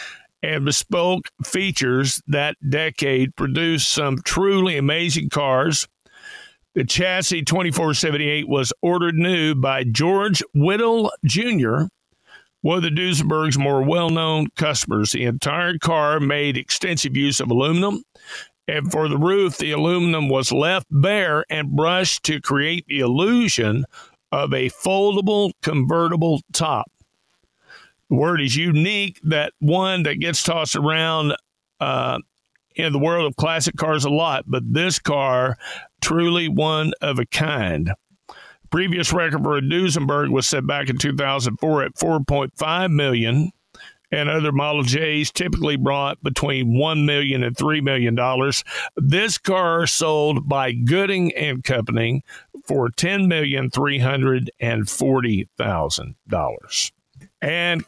[0.43, 5.87] and bespoke features that decade produced some truly amazing cars.
[6.75, 11.87] The chassis 2478 was ordered new by George Whittell Jr.,
[12.63, 15.13] one of the Duesenberg's more well known customers.
[15.13, 18.03] The entire car made extensive use of aluminum,
[18.67, 23.85] and for the roof, the aluminum was left bare and brushed to create the illusion
[24.31, 26.91] of a foldable convertible top.
[28.11, 31.35] The word is unique, that one that gets tossed around
[31.81, 32.19] uh,
[32.75, 35.57] in the world of classic cars a lot, but this car
[36.01, 37.93] truly one of a kind.
[38.71, 43.51] Previous record for a Duesenberg was set back in 2004 at 4.5 million,
[44.11, 48.65] and other Model J's typically brought between one million and three million dollars.
[48.97, 52.23] This car sold by Gooding and Company
[52.67, 54.89] for ten million three hundred and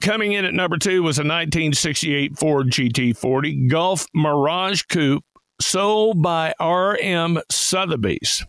[0.00, 5.24] coming in at number two was a 1968 Ford GT40 Gulf Mirage Coupe
[5.60, 8.44] sold by RM Sotheby's.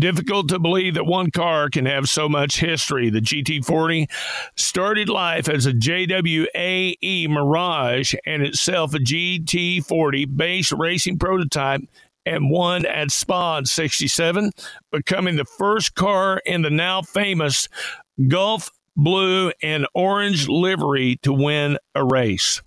[0.00, 3.10] Difficult to believe that one car can have so much history.
[3.10, 4.10] The GT40
[4.56, 11.82] started life as a JWAE Mirage and itself a GT40 base racing prototype
[12.24, 14.52] and won at Spa in 67,
[14.90, 17.68] becoming the first car in the now famous
[18.26, 22.62] Gulf blue, and orange livery to win a race.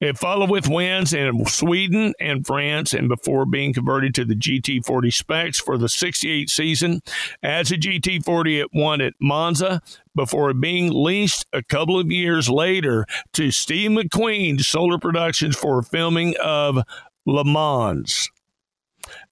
[0.00, 5.12] It followed with wins in Sweden and France, and before being converted to the GT40
[5.12, 7.00] specs for the 68 season.
[7.42, 9.80] As a GT40, it won at Monza
[10.14, 16.34] before being leased a couple of years later to Steve McQueen Solar Productions for filming
[16.42, 16.78] of
[17.24, 18.28] Le Mans.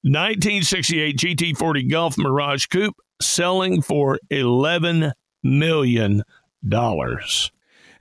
[0.02, 6.22] 1968 GT40 Gulf Mirage Coupe selling for 11 million
[6.66, 7.50] dollars.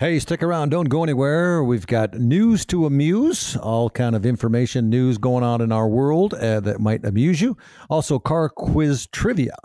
[0.04, 0.68] Hey, stick around.
[0.68, 1.64] Don't go anywhere.
[1.64, 6.34] We've got news to amuse, all kind of information, news going on in our world
[6.34, 7.56] uh, that might amuse you.
[7.90, 9.56] Also, car quiz trivia,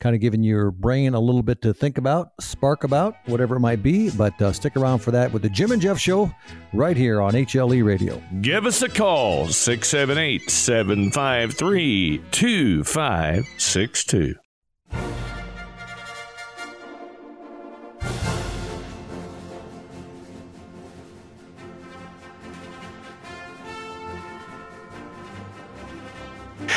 [0.00, 3.60] kind of giving your brain a little bit to think about, spark about, whatever it
[3.60, 4.08] might be.
[4.08, 6.32] But uh, stick around for that with the Jim and Jeff Show
[6.72, 8.22] right here on HLE Radio.
[8.40, 14.36] Give us a call, 678 753 2562.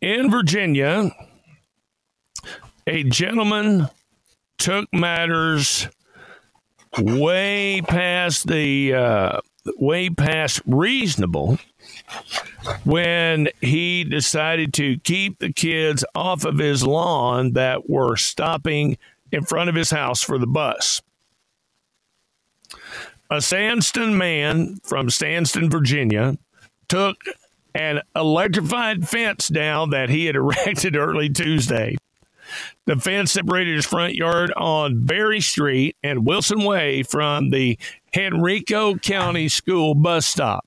[0.00, 1.10] in Virginia,
[2.86, 3.88] a gentleman
[4.58, 5.88] took matters
[6.98, 9.40] way past the uh,
[9.76, 11.58] way past reasonable
[12.84, 18.96] when he decided to keep the kids off of his lawn that were stopping
[19.32, 21.02] in front of his house for the bus.
[23.30, 26.38] a Sandston man from Sandston, Virginia,
[26.88, 27.16] took
[27.74, 31.96] an electrified fence down that he had erected early Tuesday.
[32.86, 37.78] The fence separated his front yard on Berry Street and Wilson Way from the
[38.16, 40.66] Henrico County School bus stop.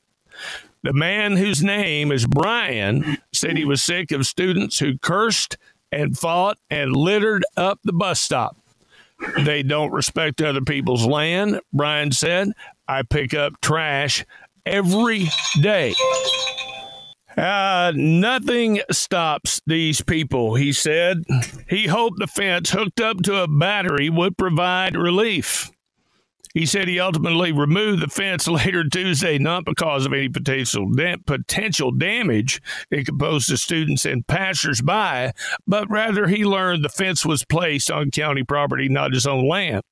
[0.84, 5.58] The man whose name is Brian said he was sick of students who cursed
[5.92, 8.58] and fought and littered up the bus stop.
[9.40, 12.52] They don't respect other people's land, Brian said.
[12.88, 14.26] I pick up trash
[14.66, 15.28] every
[15.62, 15.94] day.
[17.38, 21.24] Uh, nothing stops these people, he said.
[21.70, 25.72] He hoped the fence hooked up to a battery would provide relief.
[26.56, 31.18] He said he ultimately removed the fence later Tuesday, not because of any potential da-
[31.28, 32.60] potential damage
[32.90, 35.32] it could pose to students and passersby,
[35.68, 39.84] but rather he learned the fence was placed on county property, not his own land.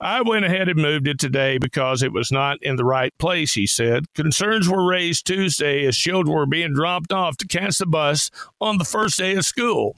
[0.00, 3.54] I went ahead and moved it today because it was not in the right place,
[3.54, 4.12] he said.
[4.14, 8.30] Concerns were raised Tuesday as children were being dropped off to catch the bus
[8.60, 9.96] on the first day of school.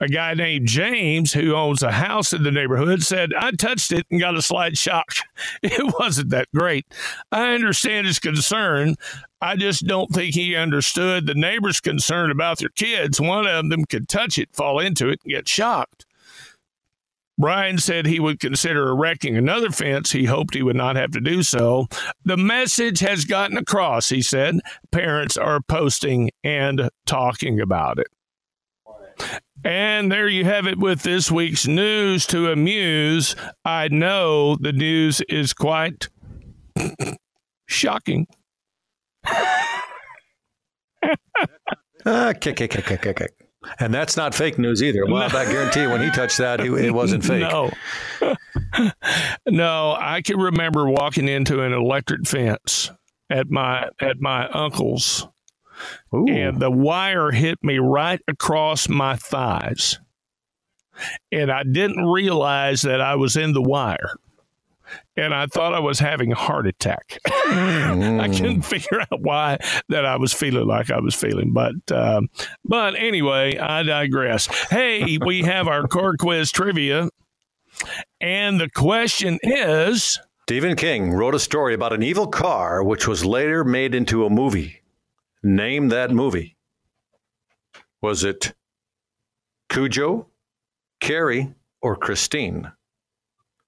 [0.00, 4.06] A guy named James, who owns a house in the neighborhood, said, I touched it
[4.10, 5.06] and got a slight shock.
[5.62, 6.86] It wasn't that great.
[7.32, 8.96] I understand his concern.
[9.40, 13.20] I just don't think he understood the neighbor's concern about their kids.
[13.20, 16.03] One of them could touch it, fall into it, and get shocked.
[17.36, 20.12] Brian said he would consider erecting another fence.
[20.12, 21.86] He hoped he would not have to do so.
[22.24, 24.60] The message has gotten across, he said.
[24.92, 28.06] Parents are posting and talking about it.
[29.64, 33.34] And there you have it with this week's news to amuse.
[33.64, 36.08] I know the news is quite
[37.66, 38.26] shocking.
[42.06, 43.43] Ah, kick, kick, kick, kick, kick, kick.
[43.78, 45.06] And that's not fake news either.
[45.06, 47.40] Well, I guarantee when he touched that, he, it wasn't fake.
[47.40, 47.70] No.
[49.46, 52.90] no, I can remember walking into an electric fence
[53.30, 55.26] at my at my uncle's,
[56.14, 56.26] Ooh.
[56.28, 59.98] and the wire hit me right across my thighs,
[61.32, 64.14] and I didn't realize that I was in the wire.
[65.16, 67.18] And I thought I was having a heart attack.
[67.26, 69.58] I couldn't figure out why
[69.88, 72.28] that I was feeling like I was feeling, but um,
[72.64, 74.46] but anyway, I digress.
[74.68, 77.08] Hey, we have our core quiz trivia,
[78.20, 83.24] and the question is: Stephen King wrote a story about an evil car which was
[83.24, 84.82] later made into a movie.
[85.42, 86.56] Name that movie.
[88.02, 88.52] Was it
[89.70, 90.26] Cujo,
[91.00, 92.72] Carrie, or Christine?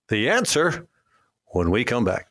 [0.08, 0.86] The answer
[1.56, 2.28] when we come back.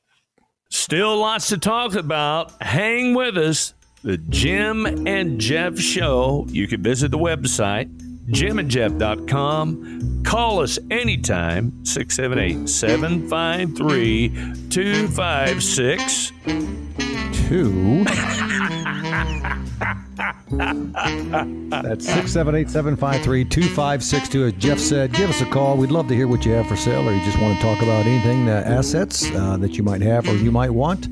[0.69, 2.61] Still lots to talk about.
[2.61, 3.73] Hang with us.
[4.03, 6.45] The Jim and Jeff Show.
[6.49, 7.89] You can visit the website,
[8.27, 10.23] jimandjeff.com.
[10.23, 14.29] Call us anytime, 678 753
[14.69, 16.31] 256.
[17.47, 18.05] Two.
[20.57, 24.45] That's 678 753 2562.
[24.45, 25.77] As Jeff said, give us a call.
[25.77, 27.81] We'd love to hear what you have for sale or you just want to talk
[27.81, 31.07] about anything, uh, assets uh, that you might have or you might want.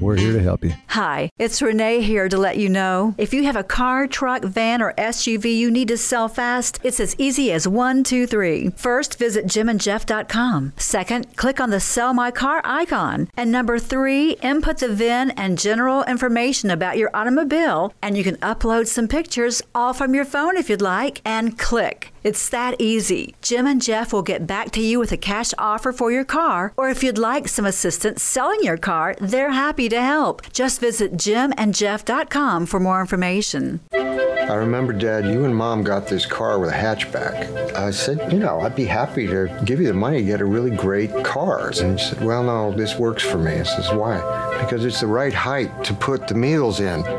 [0.00, 0.72] We're here to help you.
[0.88, 4.82] Hi, it's Renee here to let you know if you have a car, truck, van,
[4.82, 8.70] or SUV you need to sell fast, it's as easy as one, two, three.
[8.70, 10.72] First, visit jimandjeff.com.
[10.76, 13.28] Second, click on the Sell My Car icon.
[13.36, 18.36] And number three, input the VIN and general information about your automobile, and you can
[18.38, 22.11] upload some pictures all from your phone if you'd like, and click.
[22.24, 23.34] It's that easy.
[23.42, 26.72] Jim and Jeff will get back to you with a cash offer for your car,
[26.76, 30.42] or if you'd like some assistance selling your car, they're happy to help.
[30.52, 33.80] Just visit jimandjeff.com for more information.
[33.92, 37.74] I remember, Dad, you and Mom got this car with a hatchback.
[37.74, 40.44] I said, you know, I'd be happy to give you the money to get a
[40.44, 41.72] really great car.
[41.80, 43.52] And he said, well, no, this works for me.
[43.52, 44.18] I says, why?
[44.60, 47.02] Because it's the right height to put the meals in.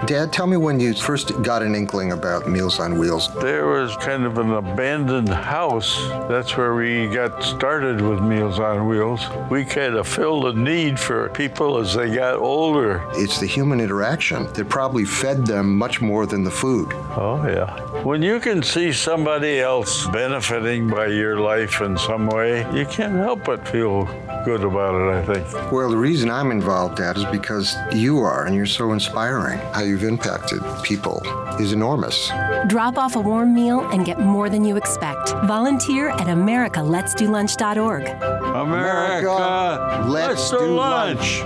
[0.06, 3.32] Dad, tell me when you first got an inkling about Meals on Wheels.
[3.40, 5.96] There was kind of an abandoned house.
[6.28, 9.20] That's where we got started with Meals on Wheels.
[9.50, 13.04] We kind of filled a need for people as they got older.
[13.14, 16.92] It's the human interaction that probably fed them much more than the food.
[17.16, 17.78] Oh, yeah.
[18.02, 23.16] When you can see somebody else benefiting by your life in some way, you can't
[23.16, 24.06] help but feel
[24.44, 25.72] good about it, I think.
[25.72, 29.58] Well, the reason I'm involved, Dad, is because you are, and you're so inspiring.
[29.72, 31.22] How you've impacted people
[31.58, 32.30] is enormous.
[32.68, 35.30] Drop off a warm meal and get more than you expect.
[35.46, 38.08] Volunteer at americaletsdolunch.org.
[38.56, 41.42] America, let's, do lunch.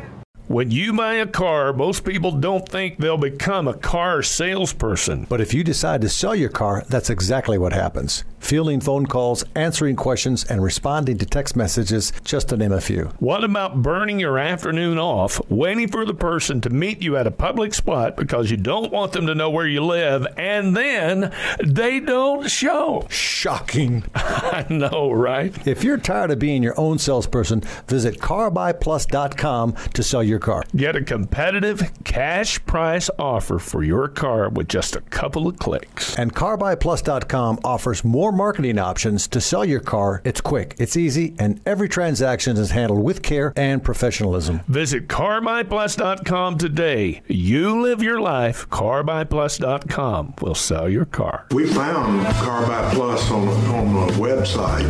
[0.50, 5.28] When you buy a car, most people don't think they'll become a car salesperson.
[5.28, 8.24] But if you decide to sell your car, that's exactly what happens.
[8.40, 13.12] Fielding phone calls, answering questions, and responding to text messages, just to name a few.
[13.20, 17.30] What about burning your afternoon off waiting for the person to meet you at a
[17.30, 21.32] public spot because you don't want them to know where you live and then
[21.64, 23.06] they don't show?
[23.08, 24.02] Shocking.
[24.16, 25.54] I know, right?
[25.64, 30.64] If you're tired of being your own salesperson, visit carbuyplus.com to sell your car.
[30.74, 36.18] Get a competitive cash price offer for your car with just a couple of clicks.
[36.18, 40.22] And carbuyplus.com offers more marketing options to sell your car.
[40.24, 44.60] It's quick, it's easy, and every transaction is handled with care and professionalism.
[44.68, 47.22] Visit carbuyplus.com today.
[47.28, 48.68] You live your life.
[48.70, 51.46] Carbuyplus.com will sell your car.
[51.50, 54.86] We found Car Buy Plus on, on the website,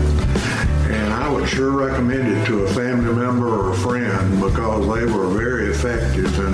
[0.91, 5.05] and I would sure recommend it to a family member or a friend because they
[5.05, 6.53] were very effective in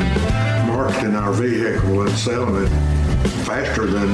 [0.67, 2.69] marketing our vehicle and selling it
[3.45, 4.11] faster than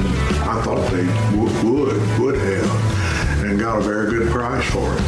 [0.47, 1.05] I thought they
[1.35, 5.01] w- would would have, and got a very good price for it.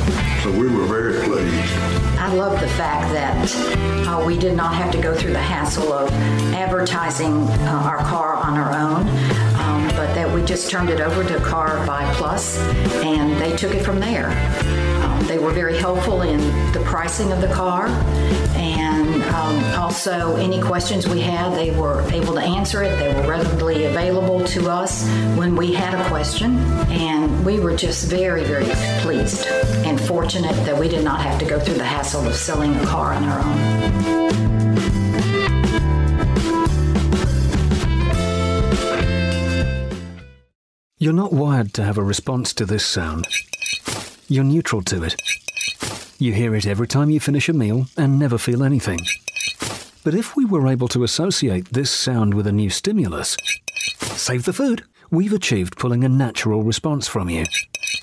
[0.44, 1.74] So we were very pleased.
[2.20, 5.94] I love the fact that uh, we did not have to go through the hassle
[5.94, 6.12] of
[6.54, 9.08] advertising uh, our car on our own,
[9.60, 12.58] um, but that we just turned it over to Car Buy Plus,
[13.04, 14.30] and they took it from there.
[15.36, 16.40] They were very helpful in
[16.72, 17.88] the pricing of the car,
[18.56, 22.98] and um, also any questions we had, they were able to answer it.
[22.98, 25.06] They were readily available to us
[25.36, 26.58] when we had a question,
[26.88, 28.64] and we were just very, very
[29.02, 29.46] pleased
[29.86, 32.86] and fortunate that we did not have to go through the hassle of selling a
[32.86, 33.86] car on our own.
[40.98, 43.28] You're not wired to have a response to this sound.
[44.28, 45.16] You're neutral to it.
[46.18, 49.00] You hear it every time you finish a meal and never feel anything.
[50.04, 53.38] But if we were able to associate this sound with a new stimulus,
[54.02, 57.46] save the food, we've achieved pulling a natural response from you.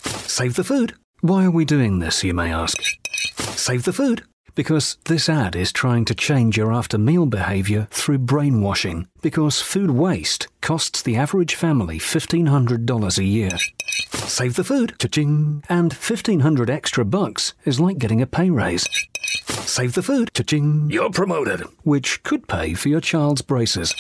[0.05, 0.95] Save the food.
[1.23, 2.79] Why are we doing this, you may ask?
[3.57, 4.25] Save the food.
[4.55, 9.09] Because this ad is trying to change your after meal behavior through brainwashing.
[9.23, 13.51] Because food waste costs the average family $1,500 a year.
[13.93, 18.89] Save the food, cha-ching, and 1500 extra bucks is like getting a pay raise.
[19.49, 23.95] Save the food, cha-ching, you're promoted, which could pay for your child's braces.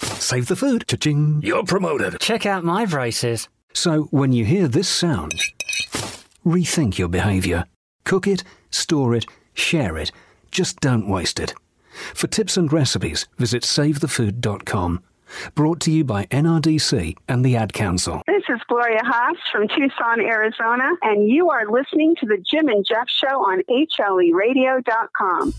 [0.00, 2.20] Save the food, cha-ching, you're promoted.
[2.20, 3.48] Check out my braces.
[3.72, 5.34] So when you hear this sound,
[6.44, 7.64] rethink your behavior.
[8.04, 9.24] Cook it, store it,
[9.54, 10.12] share it.
[10.50, 11.54] Just don't waste it.
[12.14, 15.02] For tips and recipes, visit savethefood.com.
[15.54, 18.22] Brought to you by NRDC and the Ad Council.
[18.50, 23.08] Is Gloria Haas from Tucson, Arizona, and you are listening to the Jim and Jeff
[23.08, 25.54] Show on HLERadio.com.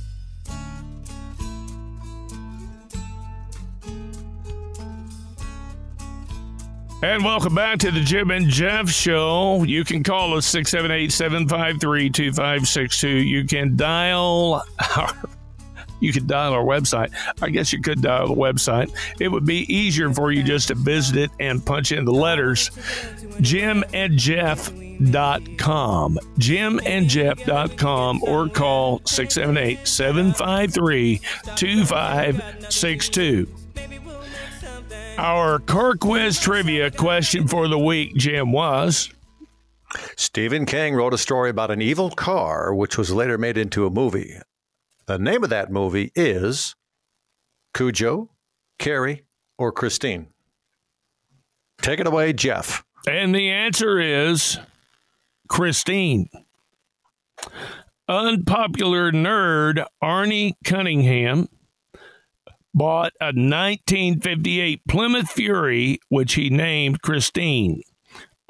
[7.01, 9.63] And welcome back to the Jim and Jeff Show.
[9.63, 13.07] You can call us 678 753 2562.
[13.07, 14.65] You can dial
[14.97, 15.13] our.
[16.01, 17.11] You could dial our website.
[17.41, 18.93] I guess you could dial the website.
[19.19, 22.69] It would be easier for you just to visit it and punch in the letters
[23.39, 24.71] Jim and Jeff.
[25.01, 26.79] Dot com Jim jimandjeff.com.
[26.81, 31.21] Jimandjeff.com or call 678 753
[31.55, 33.47] 2562.
[35.17, 39.11] Our car quiz trivia question for the week, Jim, was
[40.15, 43.89] Stephen King wrote a story about an evil car, which was later made into a
[43.89, 44.37] movie.
[45.11, 46.73] The name of that movie is
[47.73, 48.29] Cujo,
[48.79, 49.25] Carrie,
[49.57, 50.27] or Christine.
[51.81, 52.85] Take it away, Jeff.
[53.05, 54.57] And the answer is
[55.49, 56.29] Christine.
[58.07, 61.49] Unpopular nerd Arnie Cunningham
[62.73, 67.81] bought a 1958 Plymouth Fury, which he named Christine.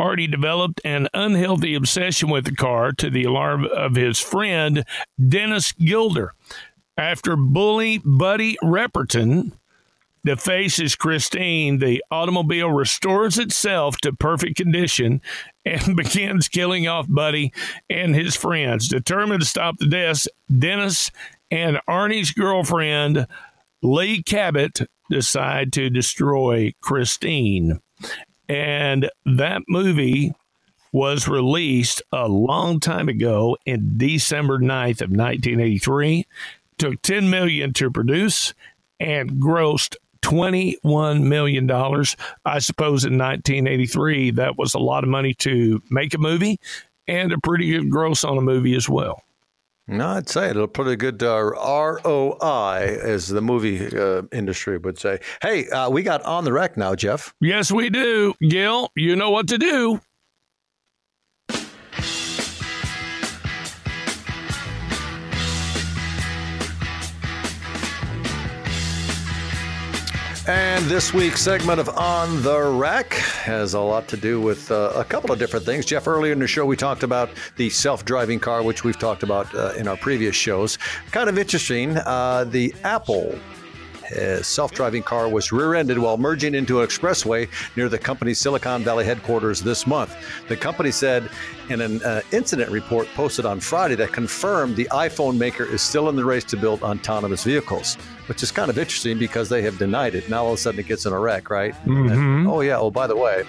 [0.01, 4.83] Artie developed an unhealthy obsession with the car to the alarm of his friend
[5.29, 6.33] Dennis Guilder.
[6.97, 9.51] After bully Buddy Repperton
[10.25, 15.21] defaces Christine, the automobile restores itself to perfect condition
[15.65, 17.53] and begins killing off Buddy
[17.87, 18.87] and his friends.
[18.87, 21.11] Determined to stop the deaths, Dennis
[21.51, 23.27] and Arnie's girlfriend
[23.83, 24.79] Lee Cabot
[25.11, 27.79] decide to destroy Christine.
[28.51, 30.33] And that movie
[30.91, 36.25] was released a long time ago in December 9th of 1983.
[36.77, 38.53] Took 10 million to produce
[38.99, 42.17] and grossed 21 million dollars.
[42.43, 46.59] I suppose in 1983 that was a lot of money to make a movie
[47.07, 49.23] and a pretty good gross on a movie as well.
[49.87, 54.99] No, I'd say it'll put a good uh, ROI, as the movie uh, industry would
[54.99, 55.19] say.
[55.41, 57.33] Hey, uh, we got on the rec now, Jeff.
[57.41, 58.33] Yes, we do.
[58.41, 59.99] Gil, you know what to do.
[70.51, 74.91] And this week's segment of On the Rack has a lot to do with uh,
[74.97, 75.85] a couple of different things.
[75.85, 79.23] Jeff, earlier in the show, we talked about the self driving car, which we've talked
[79.23, 80.77] about uh, in our previous shows.
[81.11, 81.95] Kind of interesting.
[81.95, 83.39] Uh, the Apple
[84.11, 87.47] uh, self driving car was rear ended while merging into an expressway
[87.77, 90.13] near the company's Silicon Valley headquarters this month.
[90.49, 91.29] The company said
[91.71, 96.09] in an uh, incident report posted on Friday that confirmed the iPhone maker is still
[96.09, 97.95] in the race to build autonomous vehicles,
[98.27, 100.29] which is kind of interesting because they have denied it.
[100.29, 101.73] Now all of a sudden it gets in a wreck, right?
[101.85, 102.77] And- oh, yeah.
[102.77, 103.43] Oh, by the way,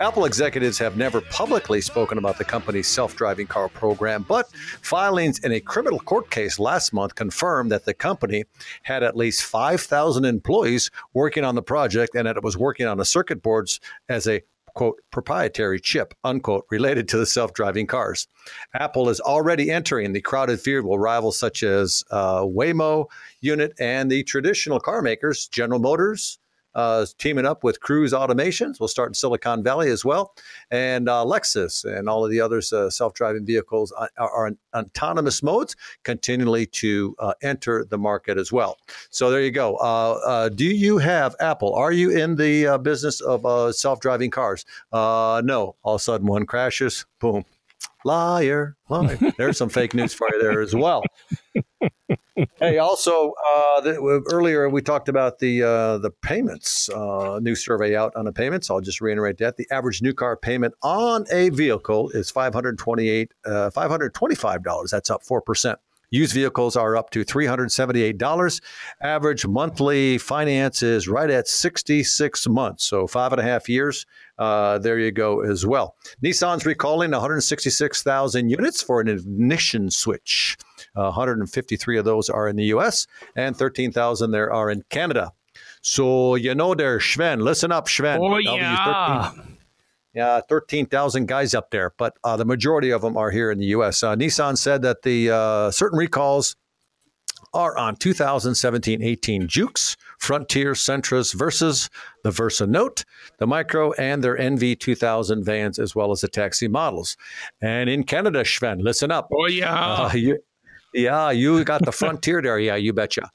[0.00, 4.48] Apple executives have never publicly spoken about the company's self driving car program, but
[4.80, 8.44] filings in a criminal court case last month confirmed that the company
[8.82, 12.98] had at least 5,000 employees working on the project and that it was working on
[12.98, 14.42] the circuit boards as a
[14.74, 18.26] quote proprietary chip unquote related to the self-driving cars.
[18.74, 23.06] Apple is already entering the crowded field with rivals such as uh, waymo
[23.40, 26.38] unit and the traditional car makers general motors
[26.74, 28.80] uh, teaming up with Cruise Automations.
[28.80, 30.34] We'll start in Silicon Valley as well,
[30.70, 35.42] and uh, Lexus and all of the others uh, self-driving vehicles are, are in autonomous
[35.42, 38.78] modes, continually to uh, enter the market as well.
[39.10, 39.76] So there you go.
[39.76, 41.74] Uh, uh, do you have Apple?
[41.74, 44.64] Are you in the uh, business of uh, self-driving cars?
[44.92, 45.76] Uh, no.
[45.82, 47.06] All of a sudden, one crashes.
[47.20, 47.44] Boom.
[48.04, 49.18] Liar, liar.
[49.38, 51.02] There's some fake news for you there as well.
[52.58, 56.88] hey, also uh, the, earlier we talked about the uh, the payments.
[56.90, 58.70] Uh, new survey out on the payments.
[58.70, 62.78] I'll just reiterate that the average new car payment on a vehicle is five hundred
[62.78, 64.90] twenty eight uh, five hundred twenty five dollars.
[64.90, 65.78] That's up four percent.
[66.14, 68.60] Used vehicles are up to $378.
[69.02, 74.06] Average monthly finance is right at 66 months, so five and a half years.
[74.38, 75.96] Uh, there you go as well.
[76.22, 80.56] Nissan's recalling 166,000 units for an ignition switch.
[80.94, 83.08] Uh, 153 of those are in the U.S.
[83.34, 85.32] and 13,000 there are in Canada.
[85.82, 87.40] So you know there, Sven.
[87.40, 88.20] Listen up, Sven.
[88.20, 89.53] Oh, W13.
[90.14, 90.36] Yeah.
[90.36, 93.66] Yeah, 13,000 guys up there, but uh, the majority of them are here in the
[93.66, 94.02] U.S.
[94.02, 96.56] Uh, Nissan said that the uh, certain recalls
[97.52, 101.88] are on 2017-18 Jukes, Frontier, Sentras versus
[102.22, 103.04] the Versa Note,
[103.38, 107.16] the Micra, and their NV 2000 vans, as well as the taxi models.
[107.60, 109.28] And in Canada, Sven, listen up.
[109.32, 109.74] Oh, yeah.
[109.74, 110.38] Uh, you,
[110.92, 112.58] yeah, you got the Frontier there.
[112.58, 113.30] Yeah, you betcha.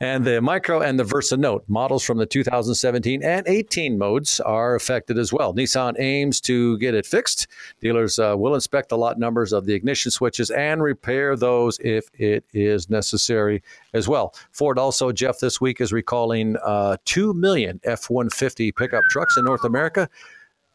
[0.00, 4.74] And the Micra and the Versa Note models from the 2017 and 18 modes are
[4.74, 5.54] affected as well.
[5.54, 7.46] Nissan aims to get it fixed.
[7.80, 12.08] Dealers uh, will inspect the lot numbers of the ignition switches and repair those if
[12.14, 13.62] it is necessary
[13.92, 14.34] as well.
[14.52, 19.44] Ford also, Jeff, this week is recalling uh, 2 million F 150 pickup trucks in
[19.44, 20.08] North America.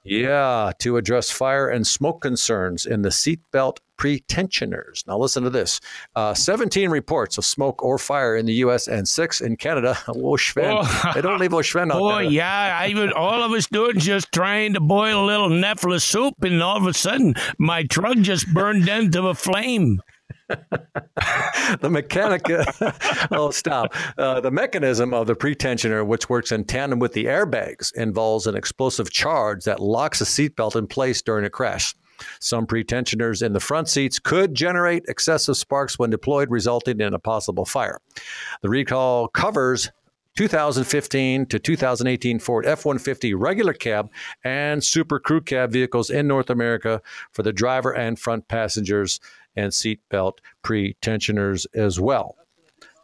[0.03, 5.05] Yeah, to address fire and smoke concerns in the seatbelt pretensioners.
[5.05, 5.81] Now, listen to this
[6.15, 8.87] uh, 17 reports of smoke or fire in the U.S.
[8.87, 9.97] and six in Canada.
[10.07, 10.37] Oh.
[10.57, 11.11] Oh.
[11.13, 12.23] They don't leave oh, Sven out Oh there.
[12.23, 16.35] yeah, I was, all I was doing just trying to boil a little Nefla soup,
[16.43, 20.01] and all of a sudden my truck just burned into a flame.
[21.79, 22.41] the mechanic
[23.31, 23.93] oh stop.
[24.17, 28.55] Uh, the mechanism of the pretensioner which works in tandem with the airbags involves an
[28.55, 31.95] explosive charge that locks a seatbelt in place during a crash.
[32.39, 37.19] Some pretensioners in the front seats could generate excessive sparks when deployed resulting in a
[37.19, 37.99] possible fire.
[38.61, 39.89] The recall covers
[40.39, 44.09] 2015 to 2018 Ford F 150 regular cab
[44.43, 47.01] and Super Crew Cab vehicles in North America
[47.33, 49.19] for the driver and front passengers
[49.55, 50.33] and seatbelt
[50.63, 52.35] pretensioners as well.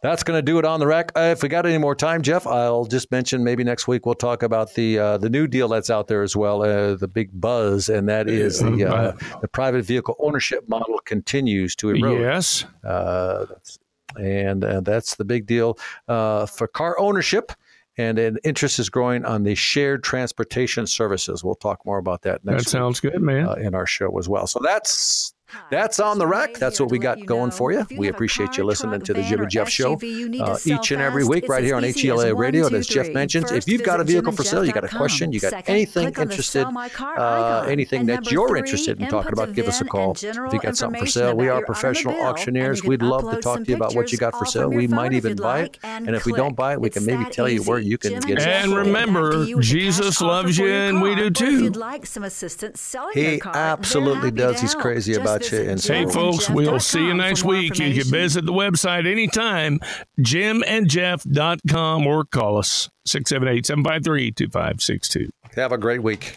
[0.02, 1.10] That's going to do it on the rack.
[1.16, 4.14] Uh, if we got any more time, Jeff, I'll just mention maybe next week we'll
[4.14, 7.30] talk about the uh, the new deal that's out there as well, uh, the big
[7.40, 12.20] buzz, and that is the uh, the private vehicle ownership model continues to erode.
[12.20, 12.64] Yes.
[12.84, 13.78] Uh, that's,
[14.16, 15.78] and uh, that's the big deal
[16.08, 17.52] uh, for car ownership.
[17.98, 21.42] And an interest is growing on the shared transportation services.
[21.42, 22.64] We'll talk more about that next.
[22.64, 23.58] That sounds good, man.
[23.58, 24.46] In our show as well.
[24.46, 25.32] So that's
[25.70, 26.54] that's on the rack.
[26.54, 27.86] That's what we got going for you.
[27.96, 31.48] We appreciate you listening to the Jim and Jeff show uh, each and every week
[31.48, 32.66] right here on HLE Radio.
[32.66, 35.32] And as Jeff mentioned, if you've got a vehicle for sale, you got a question,
[35.32, 39.84] you got anything interested, uh, anything that you're interested in talking about, give us a
[39.84, 40.12] call.
[40.12, 42.82] If you got something for sale, we are professional auctioneers.
[42.84, 44.68] We'd love to talk to you about what you got for sale.
[44.68, 47.48] We might even buy it, and if we don't buy it, we can maybe tell
[47.48, 48.46] you where you can get it.
[48.46, 51.70] And remember, Jesus loves you, and we do too.
[51.70, 54.60] like some assistance selling He your car, they're absolutely does.
[54.60, 57.78] He's crazy about got you in Hey, folks, we'll see you next week.
[57.78, 59.80] You can visit the website anytime,
[60.20, 65.30] jimandjeff.com, or call us 678 753 2562.
[65.54, 66.36] Have a great week.